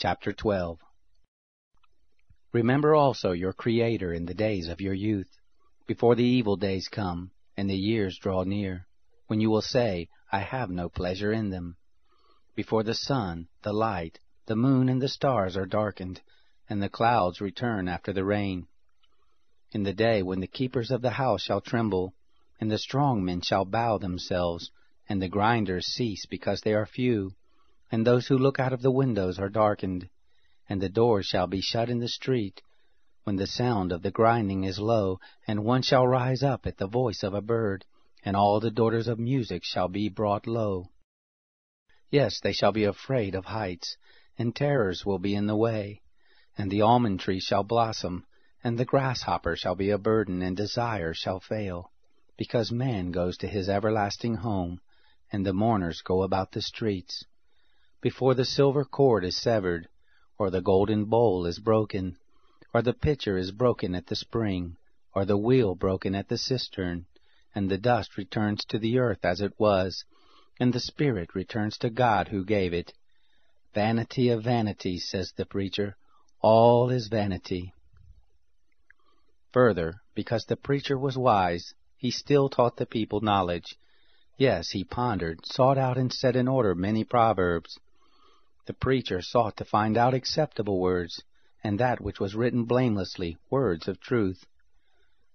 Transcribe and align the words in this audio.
Chapter 0.00 0.32
12 0.32 0.78
Remember 2.52 2.94
also 2.94 3.32
your 3.32 3.52
Creator 3.52 4.12
in 4.12 4.26
the 4.26 4.34
days 4.34 4.68
of 4.68 4.80
your 4.80 4.94
youth, 4.94 5.40
before 5.88 6.14
the 6.14 6.22
evil 6.22 6.54
days 6.54 6.86
come, 6.86 7.32
and 7.56 7.68
the 7.68 7.74
years 7.74 8.16
draw 8.16 8.44
near, 8.44 8.86
when 9.26 9.40
you 9.40 9.50
will 9.50 9.60
say, 9.60 10.08
I 10.30 10.38
have 10.38 10.70
no 10.70 10.88
pleasure 10.88 11.32
in 11.32 11.50
them. 11.50 11.78
Before 12.54 12.84
the 12.84 12.94
sun, 12.94 13.48
the 13.62 13.72
light, 13.72 14.20
the 14.46 14.54
moon, 14.54 14.88
and 14.88 15.02
the 15.02 15.08
stars 15.08 15.56
are 15.56 15.66
darkened, 15.66 16.20
and 16.70 16.80
the 16.80 16.88
clouds 16.88 17.40
return 17.40 17.88
after 17.88 18.12
the 18.12 18.24
rain. 18.24 18.68
In 19.72 19.82
the 19.82 19.92
day 19.92 20.22
when 20.22 20.38
the 20.38 20.46
keepers 20.46 20.92
of 20.92 21.02
the 21.02 21.10
house 21.18 21.42
shall 21.42 21.60
tremble, 21.60 22.14
and 22.60 22.70
the 22.70 22.78
strong 22.78 23.24
men 23.24 23.40
shall 23.40 23.64
bow 23.64 23.98
themselves, 23.98 24.70
and 25.08 25.20
the 25.20 25.28
grinders 25.28 25.86
cease 25.86 26.24
because 26.24 26.60
they 26.60 26.72
are 26.72 26.86
few, 26.86 27.34
and 27.90 28.06
those 28.06 28.26
who 28.26 28.36
look 28.36 28.60
out 28.60 28.72
of 28.72 28.82
the 28.82 28.90
windows 28.90 29.38
are 29.38 29.48
darkened, 29.48 30.08
and 30.68 30.80
the 30.80 30.88
doors 30.90 31.24
shall 31.24 31.46
be 31.46 31.60
shut 31.60 31.88
in 31.88 32.00
the 32.00 32.08
street, 32.08 32.60
when 33.24 33.36
the 33.36 33.46
sound 33.46 33.92
of 33.92 34.02
the 34.02 34.10
grinding 34.10 34.64
is 34.64 34.78
low, 34.78 35.18
and 35.46 35.64
one 35.64 35.80
shall 35.80 36.06
rise 36.06 36.42
up 36.42 36.66
at 36.66 36.76
the 36.76 36.86
voice 36.86 37.22
of 37.22 37.32
a 37.32 37.40
bird, 37.40 37.86
and 38.22 38.36
all 38.36 38.60
the 38.60 38.70
daughters 38.70 39.08
of 39.08 39.18
music 39.18 39.64
shall 39.64 39.88
be 39.88 40.08
brought 40.08 40.46
low. 40.46 40.90
Yes, 42.10 42.40
they 42.40 42.52
shall 42.52 42.72
be 42.72 42.84
afraid 42.84 43.34
of 43.34 43.46
heights, 43.46 43.96
and 44.36 44.54
terrors 44.54 45.06
will 45.06 45.18
be 45.18 45.34
in 45.34 45.46
the 45.46 45.56
way, 45.56 46.02
and 46.58 46.70
the 46.70 46.82
almond 46.82 47.20
tree 47.20 47.40
shall 47.40 47.64
blossom, 47.64 48.26
and 48.62 48.78
the 48.78 48.84
grasshopper 48.84 49.56
shall 49.56 49.74
be 49.74 49.88
a 49.88 49.98
burden, 49.98 50.42
and 50.42 50.56
desire 50.56 51.14
shall 51.14 51.40
fail, 51.40 51.90
because 52.36 52.70
man 52.70 53.12
goes 53.12 53.38
to 53.38 53.48
his 53.48 53.66
everlasting 53.68 54.34
home, 54.34 54.80
and 55.32 55.46
the 55.46 55.54
mourners 55.54 56.02
go 56.02 56.22
about 56.22 56.52
the 56.52 56.60
streets 56.60 57.24
before 58.00 58.34
the 58.34 58.44
silver 58.44 58.84
cord 58.84 59.24
is 59.24 59.36
severed, 59.36 59.88
or 60.38 60.50
the 60.50 60.62
golden 60.62 61.04
bowl 61.04 61.46
is 61.46 61.58
broken, 61.58 62.16
or 62.72 62.80
the 62.80 62.92
pitcher 62.92 63.36
is 63.36 63.50
broken 63.50 63.94
at 63.94 64.06
the 64.06 64.14
spring, 64.14 64.76
or 65.14 65.24
the 65.24 65.36
wheel 65.36 65.74
broken 65.74 66.14
at 66.14 66.28
the 66.28 66.38
cistern, 66.38 67.06
and 67.54 67.68
the 67.68 67.78
dust 67.78 68.16
returns 68.16 68.64
to 68.64 68.78
the 68.78 68.98
earth 68.98 69.24
as 69.24 69.40
it 69.40 69.52
was, 69.58 70.04
and 70.60 70.72
the 70.72 70.80
spirit 70.80 71.34
returns 71.34 71.76
to 71.76 71.90
God 71.90 72.28
who 72.28 72.44
gave 72.44 72.72
it. 72.72 72.92
Vanity 73.74 74.28
of 74.28 74.44
vanities, 74.44 75.08
says 75.08 75.32
the 75.36 75.46
preacher, 75.46 75.96
all 76.40 76.90
is 76.90 77.08
vanity. 77.08 77.72
Further, 79.52 80.02
because 80.14 80.44
the 80.44 80.56
preacher 80.56 80.96
was 80.96 81.18
wise, 81.18 81.74
he 81.96 82.12
still 82.12 82.48
taught 82.48 82.76
the 82.76 82.86
people 82.86 83.20
knowledge. 83.20 83.76
Yes, 84.36 84.70
he 84.70 84.84
pondered, 84.84 85.44
sought 85.44 85.78
out, 85.78 85.98
and 85.98 86.12
set 86.12 86.36
in 86.36 86.46
order 86.46 86.76
many 86.76 87.02
proverbs. 87.02 87.76
The 88.68 88.74
preacher 88.74 89.22
sought 89.22 89.56
to 89.56 89.64
find 89.64 89.96
out 89.96 90.12
acceptable 90.12 90.78
words, 90.78 91.22
and 91.64 91.80
that 91.80 92.02
which 92.02 92.20
was 92.20 92.34
written 92.34 92.66
blamelessly, 92.66 93.38
words 93.48 93.88
of 93.88 93.98
truth. 93.98 94.44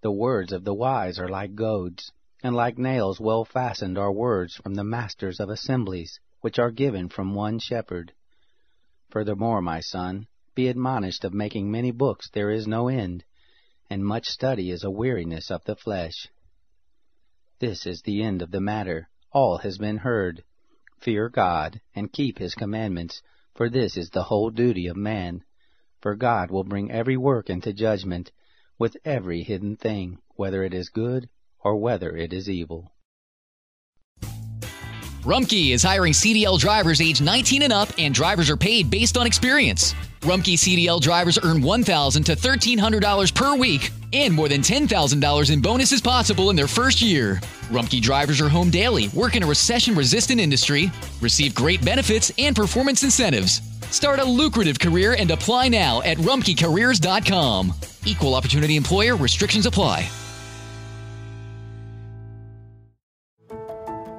The 0.00 0.12
words 0.12 0.52
of 0.52 0.62
the 0.62 0.72
wise 0.72 1.18
are 1.18 1.26
like 1.26 1.56
goads, 1.56 2.12
and 2.44 2.54
like 2.54 2.78
nails 2.78 3.18
well 3.18 3.44
fastened 3.44 3.98
are 3.98 4.12
words 4.12 4.54
from 4.54 4.76
the 4.76 4.84
masters 4.84 5.40
of 5.40 5.48
assemblies, 5.50 6.20
which 6.40 6.60
are 6.60 6.70
given 6.70 7.08
from 7.08 7.34
one 7.34 7.58
shepherd. 7.58 8.12
Furthermore, 9.10 9.60
my 9.60 9.80
son, 9.80 10.28
be 10.54 10.68
admonished 10.68 11.24
of 11.24 11.34
making 11.34 11.68
many 11.68 11.90
books 11.90 12.30
there 12.30 12.52
is 12.52 12.68
no 12.68 12.86
end, 12.86 13.24
and 13.90 14.06
much 14.06 14.28
study 14.28 14.70
is 14.70 14.84
a 14.84 14.90
weariness 14.92 15.50
of 15.50 15.64
the 15.64 15.74
flesh. 15.74 16.28
This 17.58 17.86
is 17.86 18.02
the 18.02 18.22
end 18.22 18.40
of 18.40 18.52
the 18.52 18.60
matter. 18.60 19.08
All 19.32 19.58
has 19.58 19.78
been 19.78 19.96
heard. 19.96 20.44
Fear 21.00 21.28
God, 21.28 21.80
and 21.94 22.12
keep 22.12 22.38
his 22.38 22.54
commandments, 22.54 23.22
for 23.54 23.68
this 23.68 23.96
is 23.96 24.10
the 24.10 24.24
whole 24.24 24.50
duty 24.50 24.86
of 24.86 24.96
man. 24.96 25.44
For 26.00 26.14
God 26.14 26.50
will 26.50 26.64
bring 26.64 26.90
every 26.90 27.16
work 27.16 27.48
into 27.50 27.72
judgment, 27.72 28.32
with 28.78 28.96
every 29.04 29.42
hidden 29.42 29.76
thing, 29.76 30.18
whether 30.34 30.62
it 30.62 30.74
is 30.74 30.88
good 30.88 31.28
or 31.60 31.76
whether 31.76 32.16
it 32.16 32.32
is 32.32 32.48
evil. 32.48 32.92
Rumpke 35.22 35.70
is 35.70 35.82
hiring 35.82 36.12
CDL 36.12 36.58
drivers 36.60 37.00
age 37.00 37.20
19 37.20 37.62
and 37.62 37.72
up, 37.72 37.88
and 37.98 38.14
drivers 38.14 38.48
are 38.48 38.56
paid 38.56 38.90
based 38.90 39.16
on 39.16 39.26
experience. 39.26 39.92
Rumpke 40.20 40.54
CDL 40.54 41.00
drivers 41.00 41.38
earn 41.42 41.62
1,000 41.62 42.22
to 42.24 42.36
$1,300 42.36 43.34
per 43.34 43.56
week 43.56 43.90
and 44.12 44.32
more 44.32 44.48
than 44.48 44.60
$10,000 44.60 45.50
in 45.52 45.60
bonuses 45.60 46.00
possible 46.00 46.50
in 46.50 46.56
their 46.56 46.66
first 46.66 47.02
year. 47.02 47.40
Rumpke 47.70 48.00
drivers 48.00 48.40
are 48.40 48.48
home 48.48 48.70
daily, 48.70 49.08
work 49.08 49.36
in 49.36 49.42
a 49.42 49.46
recession 49.46 49.94
resistant 49.94 50.40
industry, 50.40 50.90
receive 51.20 51.54
great 51.54 51.84
benefits 51.84 52.32
and 52.38 52.54
performance 52.54 53.02
incentives. 53.02 53.60
Start 53.90 54.18
a 54.18 54.24
lucrative 54.24 54.78
career 54.78 55.14
and 55.18 55.30
apply 55.30 55.68
now 55.68 56.02
at 56.02 56.16
rumpkecareers.com. 56.18 57.72
Equal 58.04 58.34
opportunity 58.34 58.76
employer 58.76 59.16
restrictions 59.16 59.66
apply. 59.66 60.08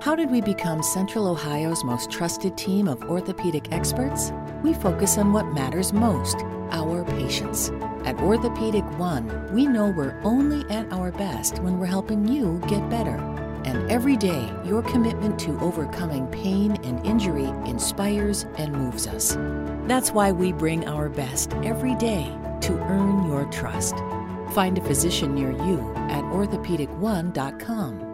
How 0.01 0.15
did 0.15 0.31
we 0.31 0.39
become 0.39 0.81
Central 0.81 1.27
Ohio's 1.27 1.83
most 1.83 2.09
trusted 2.09 2.57
team 2.57 2.87
of 2.87 3.03
orthopedic 3.03 3.73
experts? 3.73 4.31
We 4.63 4.73
focus 4.73 5.17
on 5.17 5.33
what 5.33 5.47
matters 5.47 5.91
most 5.91 6.37
our 6.71 7.03
patients. 7.03 7.69
At 8.05 8.19
Orthopedic 8.19 8.83
One, 8.99 9.51
we 9.53 9.67
know 9.67 9.89
we're 9.89 10.19
only 10.23 10.69
at 10.73 10.91
our 10.91 11.11
best 11.11 11.59
when 11.59 11.79
we're 11.79 11.85
helping 11.85 12.27
you 12.27 12.61
get 12.67 12.89
better. 12.89 13.17
And 13.65 13.91
every 13.91 14.15
day, 14.15 14.51
your 14.63 14.81
commitment 14.81 15.37
to 15.41 15.59
overcoming 15.59 16.27
pain 16.27 16.77
and 16.83 17.05
injury 17.05 17.47
inspires 17.69 18.45
and 18.57 18.71
moves 18.71 19.07
us. 19.07 19.35
That's 19.87 20.11
why 20.11 20.31
we 20.31 20.53
bring 20.53 20.87
our 20.87 21.09
best 21.09 21.53
every 21.63 21.95
day 21.95 22.33
to 22.61 22.73
earn 22.73 23.27
your 23.27 23.45
trust. 23.45 23.95
Find 24.51 24.77
a 24.77 24.81
physician 24.81 25.35
near 25.35 25.51
you 25.51 25.93
at 26.09 26.23
orthopedic1.com. 26.23 28.06